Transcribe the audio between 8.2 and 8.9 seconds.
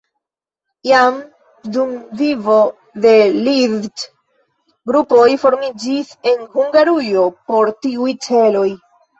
celoj.